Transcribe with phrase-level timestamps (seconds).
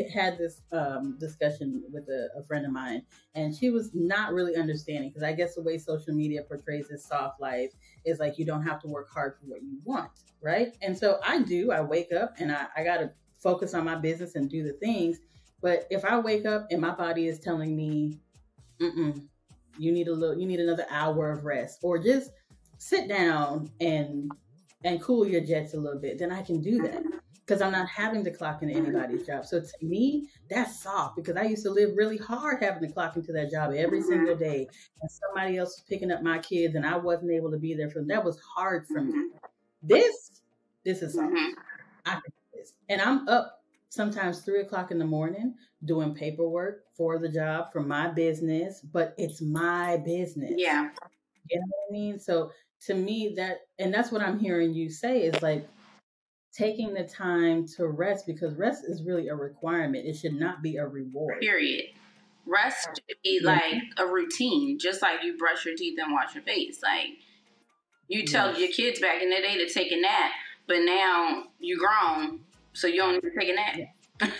[0.00, 3.02] actually had this um, discussion with a, a, friend of mine,
[3.34, 7.06] and she was not really understanding because I guess the way social media portrays this
[7.06, 7.70] soft life
[8.04, 10.10] is like you don't have to work hard for what you want,
[10.42, 10.76] right?
[10.82, 11.70] And so I do.
[11.72, 14.72] I wake up and I, I got to focus on my business and do the
[14.74, 15.18] things.
[15.60, 18.18] But if I wake up and my body is telling me,
[18.80, 19.26] Mm-mm,
[19.78, 22.30] you need a little, you need another hour of rest, or just
[22.78, 24.30] sit down and
[24.84, 27.02] and cool your jets a little bit, then I can do that
[27.46, 29.44] because I'm not having to clock into anybody's job.
[29.44, 33.16] So to me, that's soft because I used to live really hard having to clock
[33.16, 34.08] into that job every mm-hmm.
[34.08, 34.66] single day.
[35.02, 37.90] And somebody else was picking up my kids and I wasn't able to be there
[37.90, 38.08] for them.
[38.08, 39.12] That was hard for me.
[39.12, 39.36] Mm-hmm.
[39.82, 40.40] This,
[40.84, 41.34] this is soft.
[41.34, 41.58] Mm-hmm.
[42.06, 42.72] I can do this.
[42.88, 47.82] And I'm up sometimes three o'clock in the morning doing paperwork for the job for
[47.82, 50.54] my business, but it's my business.
[50.56, 50.88] Yeah.
[51.50, 52.18] You know what I mean?
[52.18, 52.52] So
[52.86, 55.68] to me, that, and that's what I'm hearing you say is like,
[56.56, 60.06] taking the time to rest because rest is really a requirement.
[60.06, 61.40] It should not be a reward.
[61.40, 61.86] Period.
[62.46, 66.44] Rest should be like a routine, just like you brush your teeth and wash your
[66.44, 66.80] face.
[66.82, 67.18] Like
[68.08, 68.58] you tell yes.
[68.58, 70.30] your kids back in the day to take a nap,
[70.68, 72.40] but now you're grown,
[72.72, 73.76] so you don't need to take a nap.
[73.76, 74.30] Yeah.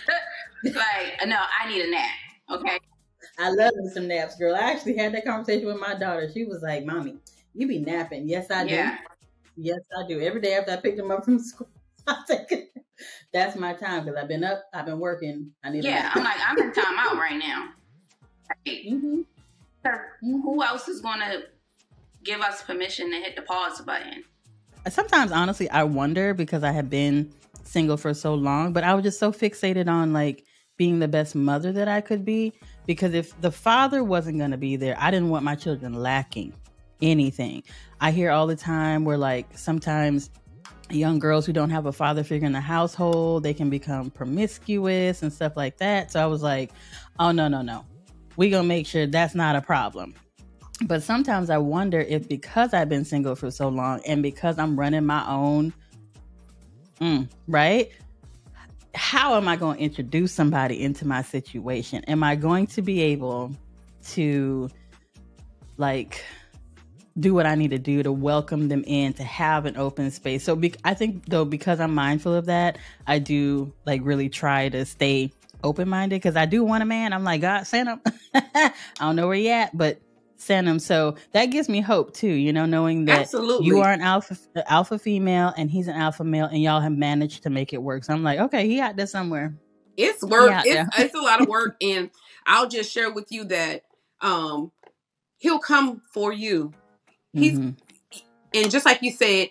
[0.63, 2.09] like, no, I need a nap.
[2.51, 2.79] Okay.
[3.39, 4.55] I love some naps, girl.
[4.55, 6.29] I actually had that conversation with my daughter.
[6.31, 7.17] She was like, Mommy,
[7.55, 8.29] you be napping.
[8.29, 8.73] Yes, I do.
[8.73, 8.97] Yeah.
[9.57, 10.21] Yes, I do.
[10.21, 11.67] Every day after I picked them up from school.
[13.33, 15.51] that's my time because I've been up, I've been working.
[15.63, 15.83] I need.
[15.83, 17.69] Yeah, I'm like I'm in time out right now.
[18.67, 19.21] mm-hmm.
[20.21, 21.43] Who else is going to
[22.23, 24.23] give us permission to hit the pause button?
[24.89, 27.31] Sometimes, honestly, I wonder because I have been
[27.63, 30.43] single for so long, but I was just so fixated on like
[30.77, 32.53] being the best mother that I could be.
[32.85, 36.53] Because if the father wasn't going to be there, I didn't want my children lacking
[37.01, 37.63] anything.
[37.99, 40.29] I hear all the time where like sometimes
[40.89, 45.23] young girls who don't have a father figure in the household they can become promiscuous
[45.23, 46.11] and stuff like that.
[46.11, 46.71] So i was like
[47.19, 47.85] oh no no no.
[48.37, 50.13] We gonna make sure that's not a problem.
[50.85, 54.77] But sometimes i wonder if because i've been single for so long and because i'm
[54.77, 55.73] running my own
[56.99, 57.91] mm, right?
[58.93, 62.03] How am i going to introduce somebody into my situation?
[62.05, 63.53] Am i going to be able
[64.09, 64.69] to
[65.77, 66.23] like
[67.17, 70.43] do what I need to do to welcome them in to have an open space.
[70.43, 72.77] So be- I think though because I'm mindful of that,
[73.07, 75.31] I do like really try to stay
[75.63, 77.13] open minded because I do want a man.
[77.13, 78.01] I'm like God send him.
[78.33, 79.99] I don't know where he at, but
[80.35, 80.79] send him.
[80.79, 82.27] So that gives me hope too.
[82.27, 83.67] You know, knowing that Absolutely.
[83.67, 84.37] you are an alpha
[84.67, 88.03] alpha female and he's an alpha male, and y'all have managed to make it work.
[88.03, 89.55] So I'm like, okay, he out there somewhere.
[89.95, 90.53] It's work.
[90.65, 92.11] It's, it's a lot of work, and
[92.45, 93.83] I'll just share with you that
[94.19, 94.71] um
[95.37, 96.73] he'll come for you
[97.35, 98.19] He's mm-hmm.
[98.53, 99.49] and just like you said,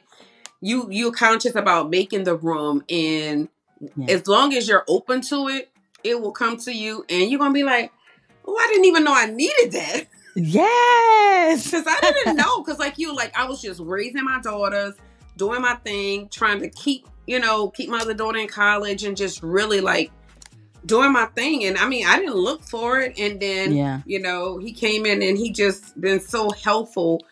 [0.60, 3.48] you you're conscious about making the room and
[3.96, 4.14] yeah.
[4.14, 5.70] as long as you're open to it,
[6.02, 7.92] it will come to you and you're gonna be like,
[8.46, 10.06] Oh, I didn't even know I needed that.
[10.36, 11.70] Yes.
[11.70, 12.62] Cause I didn't know.
[12.62, 14.94] Cause like you, like I was just raising my daughters,
[15.36, 19.16] doing my thing, trying to keep, you know, keep my other daughter in college and
[19.16, 20.10] just really like
[20.86, 21.64] doing my thing.
[21.64, 23.18] And I mean, I didn't look for it.
[23.18, 24.00] And then, yeah.
[24.06, 27.22] you know, he came in and he just been so helpful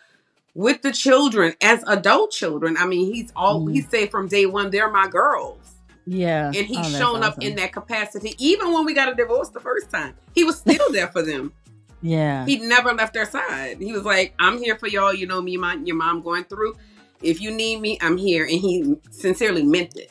[0.54, 2.76] with the children as adult children.
[2.78, 3.72] I mean, he's all mm.
[3.72, 5.58] he said from day one, they're my girls.
[6.06, 6.46] Yeah.
[6.46, 7.22] And he's oh, shown awesome.
[7.22, 8.34] up in that capacity.
[8.38, 11.52] Even when we got a divorce the first time, he was still there for them.
[12.04, 12.44] Yeah.
[12.46, 13.80] He never left their side.
[13.80, 15.14] He was like, I'm here for y'all.
[15.14, 16.74] You know, me and your mom going through.
[17.22, 18.42] If you need me, I'm here.
[18.42, 20.10] And he sincerely meant it.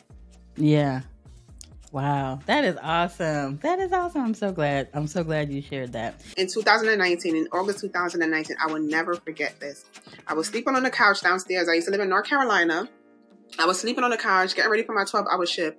[0.56, 1.02] Yeah.
[1.92, 3.58] Wow, that is awesome.
[3.58, 4.22] That is awesome.
[4.22, 4.88] I'm so glad.
[4.94, 6.22] I'm so glad you shared that.
[6.38, 9.84] In 2019, in August 2019, I will never forget this.
[10.26, 11.68] I was sleeping on the couch downstairs.
[11.68, 12.88] I used to live in North Carolina.
[13.58, 15.76] I was sleeping on the couch, getting ready for my 12 hour shift.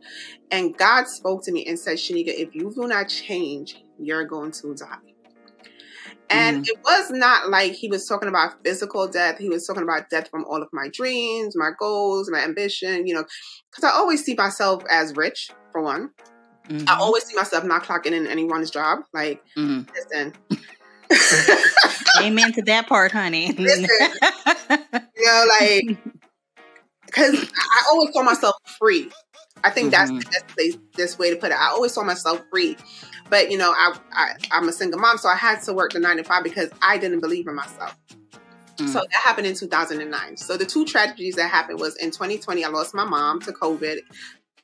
[0.51, 4.51] And God spoke to me and said, Shanika, if you do not change, you're going
[4.51, 5.12] to die.
[6.29, 6.67] And mm.
[6.67, 9.37] it was not like he was talking about physical death.
[9.37, 13.13] He was talking about death from all of my dreams, my goals, my ambition, you
[13.13, 13.23] know,
[13.71, 16.09] because I always see myself as rich for one.
[16.69, 16.87] Mm-hmm.
[16.87, 18.99] I always see myself not clocking in anyone's job.
[19.13, 19.89] Like, mm-hmm.
[19.93, 20.33] listen.
[22.21, 23.51] Amen to that part, honey.
[23.57, 23.87] listen,
[25.15, 25.97] you know, like,
[27.05, 29.11] because I always saw myself free.
[29.63, 30.17] I think mm-hmm.
[30.17, 31.57] that's the best way to put it.
[31.57, 32.77] I always saw myself free.
[33.33, 36.00] But, you know, I, I, I'm a single mom, so I had to work the
[36.00, 37.97] nine to five because I didn't believe in myself.
[38.77, 38.89] Mm.
[38.89, 40.38] So that happened in 2009.
[40.38, 44.01] So the two tragedies that happened was in 2020, I lost my mom to COVID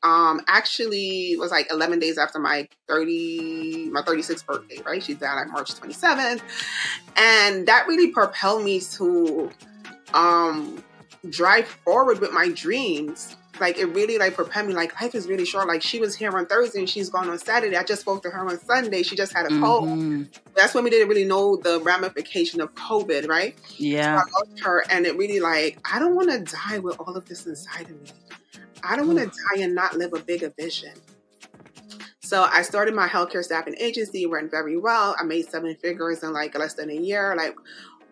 [0.04, 5.36] um actually was like 11 days after my 30 my 36th birthday right she died
[5.36, 6.40] like march 27th
[7.18, 9.52] and that really propelled me to
[10.14, 10.82] um
[11.30, 15.46] drive forward with my dreams like it really like prepared me like life is really
[15.46, 18.22] short like she was here on thursday and she's gone on saturday i just spoke
[18.24, 20.28] to her on sunday she just had a cold Mhm.
[20.56, 24.16] that's when we didn't really know the ramification of covid right Yeah.
[24.18, 27.26] I lost her, and it really like I don't want to die with all of
[27.26, 28.10] this inside of me.
[28.84, 30.94] I don't want to die and not live a bigger vision.
[32.22, 35.16] So I started my healthcare staffing agency, went very well.
[35.20, 37.56] I made seven figures in like less than a year, like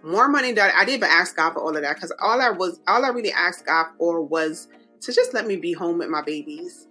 [0.04, 2.50] more money that I didn't even ask God for all of that because all I
[2.50, 4.68] was, all I really asked God for was
[5.02, 6.88] to just let me be home with my babies.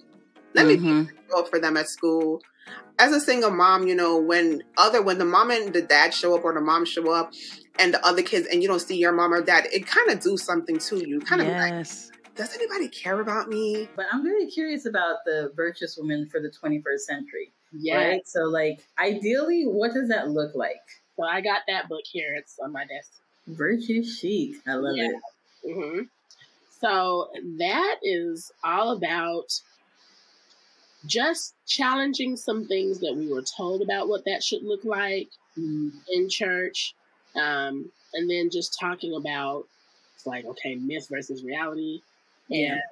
[0.54, 1.10] Let me Mhm.
[1.28, 2.42] show up for them at school.
[2.98, 6.34] As a single mom, you know, when other when the mom and the dad show
[6.34, 7.32] up or the mom show up
[7.78, 10.20] and the other kids and you don't see your mom or dad, it kind of
[10.20, 11.20] do something to you.
[11.20, 11.86] Kind of like,
[12.36, 13.88] does anybody care about me?
[13.96, 17.52] But I'm very curious about the virtuous woman for the 21st century.
[17.72, 17.96] Yeah.
[17.96, 18.26] Right?
[18.26, 20.80] So, like, ideally, what does that look like?
[21.16, 22.34] So I got that book here.
[22.34, 23.10] It's on my desk.
[23.46, 24.56] Virtue chic.
[24.66, 25.08] I love Yeah.
[25.64, 25.74] it.
[25.74, 26.00] hmm
[26.80, 29.60] So that is all about
[31.06, 35.28] just challenging some things that we were told about what that should look like
[35.58, 35.90] Mm.
[36.10, 36.94] in church,
[37.34, 39.66] um, and then just talking about
[40.14, 42.02] it's like okay, myth versus reality,
[42.48, 42.72] Yeah.
[42.74, 42.82] and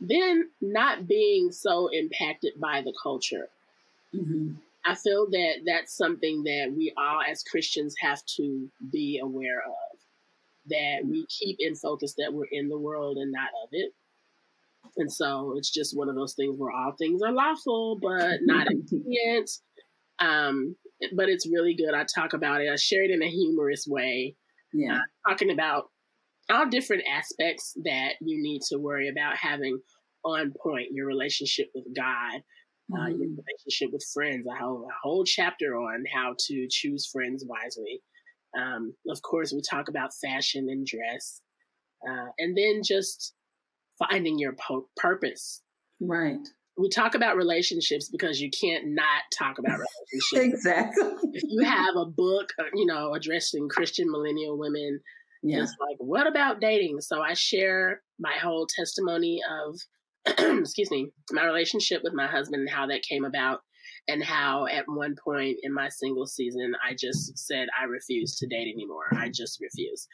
[0.00, 3.48] then not being so impacted by the culture.
[4.12, 4.54] hmm
[4.86, 9.93] I feel that that's something that we all as Christians have to be aware of.
[10.68, 13.92] That we keep in focus that we're in the world and not of it.
[14.96, 18.66] And so it's just one of those things where all things are lawful, but not
[18.70, 19.50] expedient.
[20.18, 20.76] Um,
[21.16, 21.94] but it's really good.
[21.94, 22.70] I talk about it.
[22.70, 24.36] I share it in a humorous way,
[24.72, 25.00] Yeah.
[25.28, 25.90] talking about
[26.50, 29.80] all different aspects that you need to worry about having
[30.24, 32.42] on point your relationship with God,
[32.96, 33.38] uh, your Mhm.
[33.46, 34.46] relationship with friends.
[34.46, 38.02] I have a whole chapter on how to choose friends wisely.
[38.58, 41.40] Um, of course, we talk about fashion and dress,
[42.08, 43.34] uh, and then just
[43.98, 45.62] finding your po- purpose.
[46.00, 46.38] Right.
[46.76, 50.32] We talk about relationships because you can't not talk about relationships.
[50.66, 51.30] Exactly.
[51.32, 55.00] if you have a book, uh, you know, addressing Christian millennial women,
[55.42, 55.62] Yeah.
[55.62, 57.00] it's like, what about dating?
[57.00, 59.78] So I share my whole testimony of,
[60.58, 63.60] excuse me, my relationship with my husband and how that came about,
[64.08, 68.46] and how at one point in my single season, I just said I refuse to
[68.46, 69.04] date anymore.
[69.14, 70.06] I just refuse.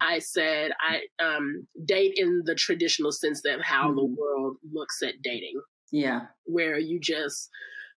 [0.00, 4.16] I said I um, date in the traditional sense of how the Mhm.
[4.16, 5.60] world looks at dating
[5.92, 6.26] Yeah.
[6.44, 7.48] where you just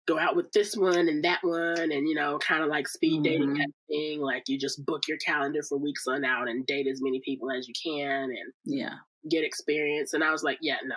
[0.06, 3.22] go out with this one and that one and you know kind of like speed
[3.22, 3.56] dating Mhm.
[3.58, 6.86] kind of thing like you just book your calendar for weeks on out and date
[6.86, 8.94] as many people as you can and Yeah.
[9.30, 10.96] get experience and i was like yeah no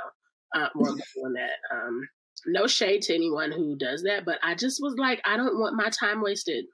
[0.60, 2.08] uh, not doing that um
[2.46, 5.76] no shade to anyone who does that but i just was like i don't want
[5.76, 6.66] my time wasted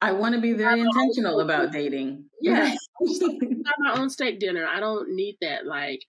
[0.00, 2.26] I want to be very I'm a whole intentional about dating.
[2.40, 2.72] Yeah.
[3.00, 6.00] my own steak dinner i don't need that like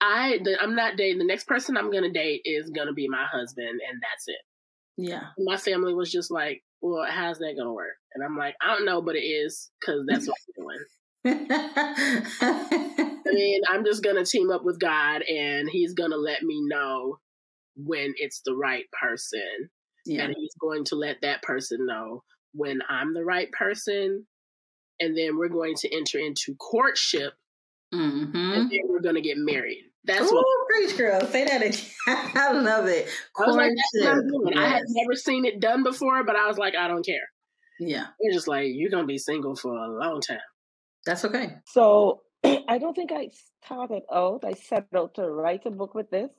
[0.00, 3.24] i the, i'm not dating the next person i'm gonna date is gonna be my
[3.32, 4.40] husband and that's it
[4.96, 5.28] yeah.
[5.38, 8.84] my family was just like, "Well, how's that gonna work?" And I'm like, "I don't
[8.84, 10.84] know, but it is because that's what I'm doing."
[12.42, 17.18] I mean, I'm just gonna team up with God, and He's gonna let me know
[17.76, 19.68] when it's the right person,
[20.06, 20.24] yeah.
[20.24, 22.22] and He's going to let that person know
[22.54, 24.26] when I'm the right person,
[25.00, 27.32] and then we're going to enter into courtship,
[27.94, 28.34] Mm-hmm.
[28.52, 29.84] and then we're gonna get married.
[30.04, 31.20] That's what Ooh, preach, girl.
[31.26, 31.78] Say that again.
[32.34, 33.06] I love it.
[33.38, 33.70] I was like.
[33.70, 34.58] That's what I'm Courtship.
[34.58, 37.28] I had never seen it done before, but I was like, I don't care.
[37.78, 40.38] Yeah, You're just like, you're gonna be single for a long time.
[41.04, 41.56] that's okay.
[41.66, 43.28] So I don't think I
[43.62, 46.30] started out, I set out to write a book with this.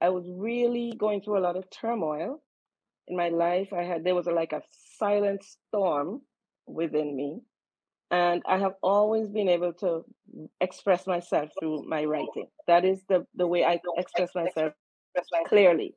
[0.00, 2.42] I was really going through a lot of turmoil
[3.08, 3.72] in my life.
[3.72, 4.62] I had there was a, like a
[4.98, 6.22] silent storm
[6.66, 7.40] within me.
[8.10, 10.04] And I have always been able to
[10.60, 12.46] express myself through my writing.
[12.68, 14.74] That is the, the way I express myself
[15.46, 15.96] clearly.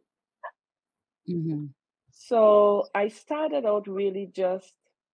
[1.29, 1.65] Mm-hmm.
[2.12, 4.74] So I started out really just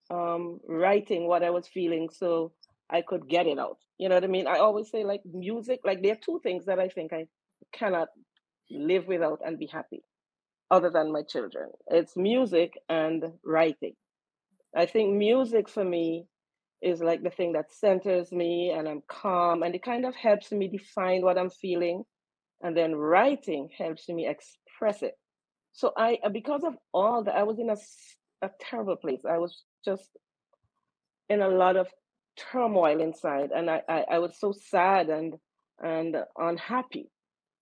[0.09, 2.53] um, writing what I was feeling so
[2.89, 3.77] I could get it out.
[3.97, 4.47] You know what I mean?
[4.47, 7.27] I always say, like, music, like, there are two things that I think I
[7.73, 8.07] cannot
[8.69, 10.01] live without and be happy,
[10.71, 13.93] other than my children it's music and writing.
[14.75, 16.25] I think music for me
[16.81, 20.51] is like the thing that centers me and I'm calm and it kind of helps
[20.51, 22.03] me define what I'm feeling.
[22.61, 25.13] And then writing helps me express it.
[25.73, 27.77] So I, uh, because of all that, I was in a,
[28.41, 29.21] a terrible place.
[29.29, 30.09] I was just
[31.29, 31.87] in a lot of
[32.51, 35.35] turmoil inside, and I, I, I was so sad and
[35.83, 37.09] and unhappy.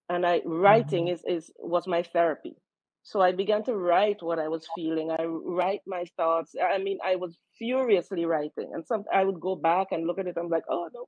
[0.09, 2.55] And I writing is is was my therapy.
[3.03, 5.11] So I began to write what I was feeling.
[5.11, 6.55] I write my thoughts.
[6.61, 10.27] I mean, I was furiously writing, and some I would go back and look at
[10.27, 10.37] it.
[10.37, 11.07] I'm like, oh no,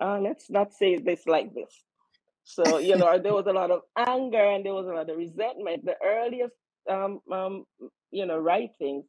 [0.00, 1.84] uh, let's not say this like this.
[2.44, 5.16] So, you know, there was a lot of anger and there was a lot of
[5.16, 5.84] resentment.
[5.84, 6.54] The earliest,
[6.90, 7.64] um, um,
[8.10, 9.04] you know, writing,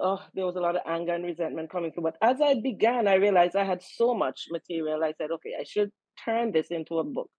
[0.00, 2.04] oh, there was a lot of anger and resentment coming through.
[2.04, 5.04] But as I began, I realized I had so much material.
[5.04, 5.90] I said, okay, I should
[6.24, 7.30] turn this into a book.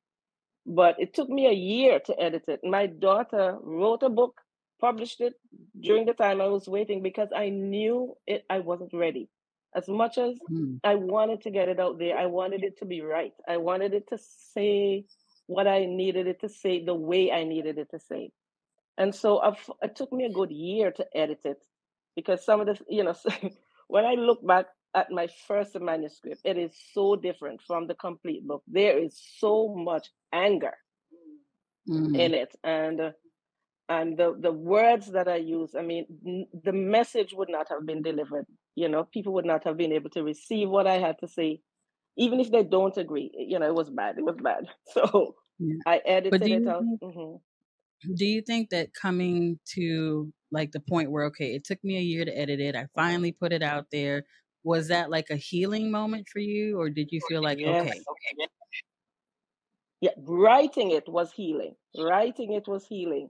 [0.66, 2.62] But it took me a year to edit it.
[2.64, 4.42] My daughter wrote a book,
[4.82, 5.34] published it
[5.80, 8.46] during the time I was waiting because I knew it.
[8.50, 9.30] I wasn't ready.
[9.76, 10.80] As much as mm.
[10.84, 13.34] I wanted to get it out there, I wanted it to be right.
[13.48, 14.18] I wanted it to
[14.54, 15.06] say
[15.48, 18.32] what I needed it to say the way I needed it to say.
[18.98, 21.62] And so I've, it took me a good year to edit it
[22.16, 23.16] because some of the, you know,
[23.88, 28.48] when I look back at my first manuscript, it is so different from the complete
[28.48, 28.64] book.
[28.68, 30.74] There is so much anger
[31.90, 32.18] mm.
[32.18, 32.56] in it.
[32.64, 33.12] And, uh,
[33.90, 37.86] and the, the words that I use, I mean, n- the message would not have
[37.86, 41.18] been delivered you know, people would not have been able to receive what I had
[41.20, 41.62] to say,
[42.18, 43.32] even if they don't agree.
[43.34, 44.18] You know, it was bad.
[44.18, 44.66] It was bad.
[44.94, 45.76] So yeah.
[45.86, 46.84] I edited it out.
[46.84, 48.14] Think, mm-hmm.
[48.16, 52.02] Do you think that coming to like the point where okay, it took me a
[52.02, 54.26] year to edit it, I finally put it out there.
[54.66, 57.82] Was that like a healing moment for you, or did you feel like yes.
[57.82, 58.50] okay, okay?
[60.02, 61.76] Yeah, writing it was healing.
[61.98, 63.30] Writing it was healing.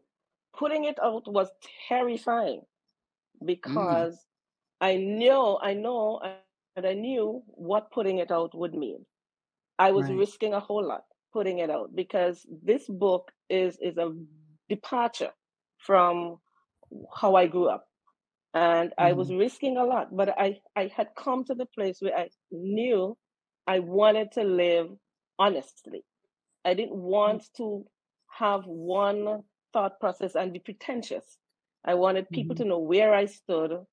[0.58, 1.50] Putting it out was
[1.88, 3.46] terrifying mm.
[3.46, 4.18] because
[4.82, 6.22] I know, I know,
[6.76, 9.06] and I knew what putting it out would mean.
[9.78, 10.18] I was right.
[10.18, 11.04] risking a whole lot
[11.36, 14.16] putting it out because this book is is a
[14.70, 15.32] departure
[15.78, 16.40] from
[17.14, 17.86] how I grew up.
[18.56, 19.06] And mm-hmm.
[19.06, 19.40] I was mm-hmm.
[19.40, 23.16] risking a lot, but I, I had come to the place where I knew
[23.68, 24.88] I wanted to live
[25.38, 26.04] honestly.
[26.64, 27.02] I didn't mm.
[27.02, 27.64] want mm-hmm.
[27.64, 27.86] to
[28.40, 29.44] have one
[29.74, 31.38] thought process and be pretentious.
[31.84, 32.64] I wanted people mm-hmm.
[32.64, 33.86] to know where I stood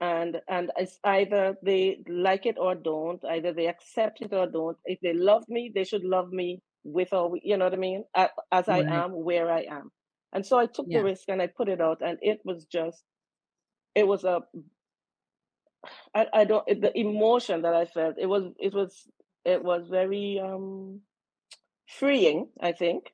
[0.00, 4.78] and and it's either they like it or don't either they accept it or don't
[4.86, 8.02] if they love me they should love me with or you know what i mean
[8.16, 8.30] as
[8.66, 8.86] right.
[8.86, 9.90] i am where i am
[10.32, 10.98] and so i took yeah.
[10.98, 13.04] the risk and i put it out and it was just
[13.94, 14.42] it was a
[16.14, 19.08] i, I don't the emotion that i felt it was it was
[19.44, 21.00] it was very um
[21.86, 23.12] freeing i think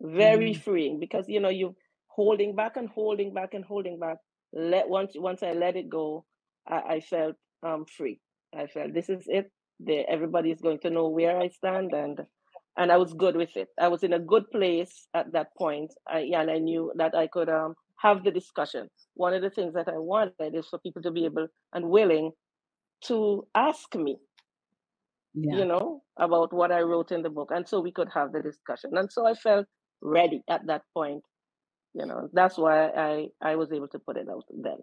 [0.00, 0.60] very mm.
[0.60, 1.76] freeing because you know you
[2.08, 4.18] holding back and holding back and holding back
[4.52, 6.24] let once once I let it go,
[6.66, 8.20] I, I felt um free.
[8.56, 9.50] I felt this is it.
[9.80, 12.20] The, everybody is going to know where I stand, and
[12.76, 13.68] and I was good with it.
[13.78, 15.92] I was in a good place at that point.
[16.06, 18.88] I, yeah, and I knew that I could um have the discussion.
[19.14, 22.32] One of the things that I wanted is for people to be able and willing
[23.04, 24.16] to ask me,
[25.34, 25.56] yeah.
[25.58, 28.42] you know, about what I wrote in the book, and so we could have the
[28.42, 28.90] discussion.
[28.96, 29.66] And so I felt
[30.02, 31.22] ready at that point
[31.94, 34.78] you know that's why i i was able to put it out then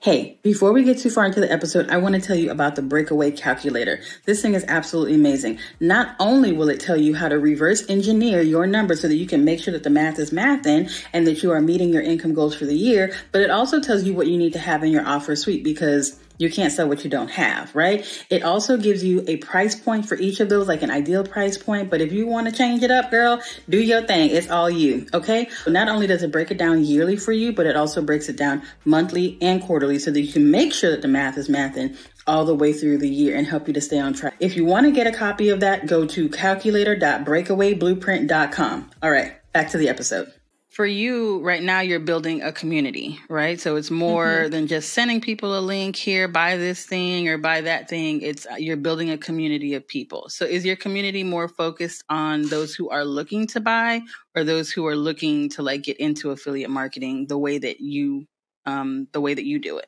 [0.00, 2.76] Hey, before we get too far into the episode, I want to tell you about
[2.76, 4.00] the Breakaway Calculator.
[4.24, 5.58] This thing is absolutely amazing.
[5.80, 9.26] Not only will it tell you how to reverse engineer your number so that you
[9.26, 12.34] can make sure that the math is mathing and that you are meeting your income
[12.34, 14.92] goals for the year, but it also tells you what you need to have in
[14.92, 18.04] your offer suite because you can't sell what you don't have, right?
[18.30, 21.56] It also gives you a price point for each of those, like an ideal price
[21.56, 21.90] point.
[21.90, 24.30] But if you want to change it up, girl, do your thing.
[24.30, 25.06] It's all you.
[25.14, 25.48] Okay.
[25.66, 28.36] Not only does it break it down yearly for you, but it also breaks it
[28.36, 31.96] down monthly and quarterly so that you can make sure that the math is mathing
[32.26, 34.34] all the way through the year and help you to stay on track.
[34.40, 38.90] If you want to get a copy of that, go to calculator.breakawayblueprint.com.
[39.02, 39.34] All right.
[39.52, 40.33] Back to the episode
[40.74, 43.60] for you right now you're building a community right?
[43.60, 44.50] So it's more mm-hmm.
[44.50, 48.20] than just sending people a link here buy this thing or buy that thing.
[48.22, 50.28] It's uh, you're building a community of people.
[50.28, 54.02] So is your community more focused on those who are looking to buy
[54.34, 58.26] or those who are looking to like get into affiliate marketing the way that you
[58.66, 59.86] um the way that you do it?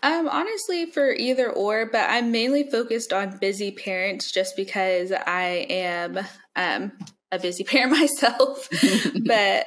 [0.00, 5.66] Um, honestly, for either or, but I'm mainly focused on busy parents just because I
[5.68, 6.20] am
[6.54, 6.92] um,
[7.32, 8.68] a busy parent myself,
[9.24, 9.66] but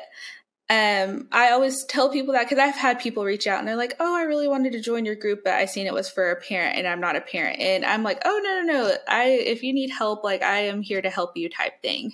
[0.72, 3.96] um, I always tell people that because I've had people reach out and they're like,
[4.00, 6.40] "Oh, I really wanted to join your group, but I seen it was for a
[6.40, 8.96] parent, and I'm not a parent." And I'm like, "Oh no, no, no!
[9.06, 12.14] I if you need help, like I am here to help you," type thing.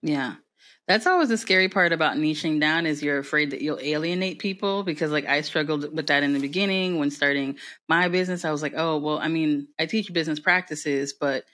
[0.00, 0.36] Yeah,
[0.86, 4.84] that's always the scary part about niching down is you're afraid that you'll alienate people
[4.84, 8.44] because like I struggled with that in the beginning when starting my business.
[8.44, 11.44] I was like, "Oh, well, I mean, I teach business practices, but."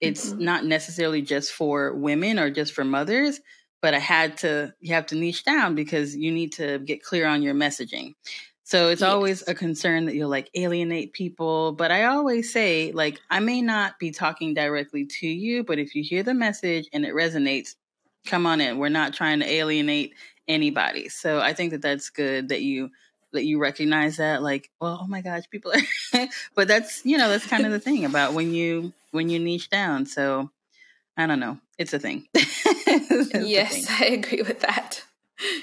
[0.00, 0.44] It's mm-hmm.
[0.44, 3.40] not necessarily just for women or just for mothers
[3.80, 7.26] but i had to you have to niche down because you need to get clear
[7.26, 8.14] on your messaging
[8.66, 9.10] so it's yes.
[9.10, 13.60] always a concern that you'll like alienate people but i always say like i may
[13.60, 17.74] not be talking directly to you but if you hear the message and it resonates
[18.26, 20.14] come on in we're not trying to alienate
[20.48, 22.90] anybody so i think that that's good that you
[23.34, 27.28] that you recognize that like well oh my gosh people are but that's you know
[27.28, 30.50] that's kind of the thing about when you when you niche down so
[31.16, 31.58] I don't know.
[31.78, 32.26] It's a thing.
[32.34, 33.96] it's yes, a thing.
[34.00, 35.02] I agree with that.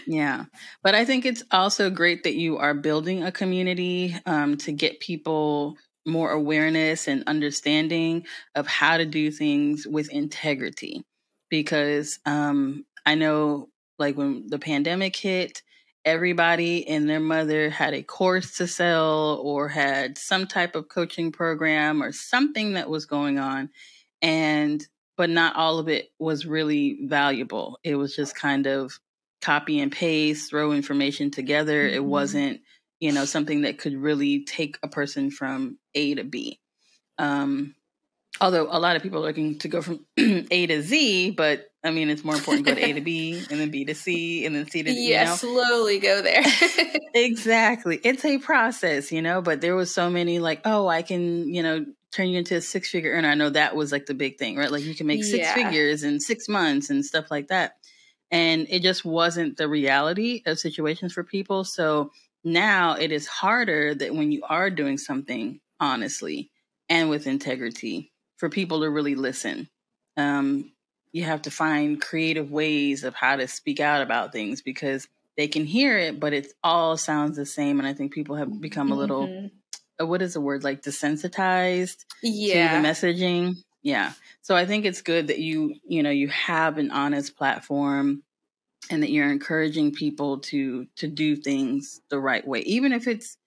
[0.06, 0.46] Yeah.
[0.84, 5.00] But I think it's also great that you are building a community um, to get
[5.00, 8.26] people more awareness and understanding
[8.56, 11.04] of how to do things with integrity.
[11.50, 15.64] Because um, I know, like, when the pandemic hit,
[16.06, 21.32] everybody and their mother had a course to sell or had some type of coaching
[21.32, 23.70] program or something that was going on.
[24.22, 24.86] And,
[25.18, 27.80] but not all of it was really valuable.
[27.84, 29.00] It was just kind of
[29.42, 31.86] copy and paste, throw information together.
[31.86, 31.96] Mm-hmm.
[31.96, 32.62] It wasn't,
[33.00, 36.60] you know, something that could really take a person from A to B.
[37.18, 37.76] Um,
[38.40, 41.90] although a lot of people are looking to go from A to Z, but I
[41.90, 44.46] mean, it's more important to go to A to B and then B to C
[44.46, 45.10] and then C to D.
[45.10, 45.36] Yeah, you know?
[45.36, 46.44] slowly go there.
[47.16, 48.00] exactly.
[48.04, 51.64] It's a process, you know, but there was so many like, oh, I can, you
[51.64, 53.30] know, turn you into a six figure earner.
[53.30, 54.72] I know that was like the big thing, right?
[54.72, 55.56] Like you can make six yeah.
[55.56, 57.78] figures in six months and stuff like that.
[58.30, 61.64] And it just wasn't the reality of situations for people.
[61.64, 62.12] So
[62.44, 66.52] now it is harder that when you are doing something honestly
[66.90, 69.68] and with integrity for people to really listen.
[70.16, 70.72] Um,
[71.12, 75.48] you have to find creative ways of how to speak out about things because they
[75.48, 77.80] can hear it, but it all sounds the same.
[77.80, 79.48] And I think people have become a little, mm-hmm.
[80.02, 82.76] uh, what is the word, like desensitized yeah.
[82.76, 83.56] to the messaging.
[83.82, 84.14] Yeah.
[84.42, 88.24] So I think it's good that you, you know, you have an honest platform
[88.90, 93.38] and that you're encouraging people to to do things the right way even if it's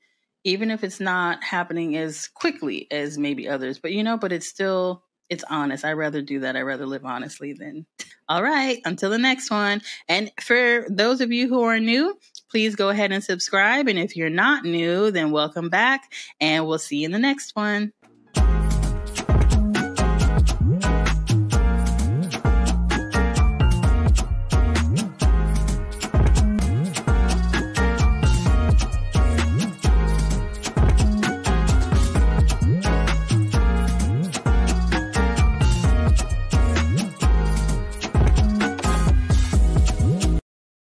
[0.44, 4.48] even if it's not happening as quickly as maybe others but you know but it's
[4.48, 5.84] still it's honest.
[5.84, 6.56] I'd rather do that.
[6.56, 7.86] I'd rather live honestly than
[8.28, 9.82] all right until the next one.
[10.08, 12.18] And for those of you who are new
[12.50, 13.88] please go ahead and subscribe.
[13.88, 17.56] And if you're not new then welcome back and we'll see you in the next
[17.56, 17.92] one